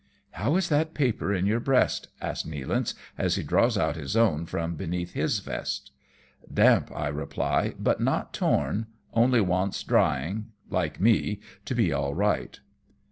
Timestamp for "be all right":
11.75-12.59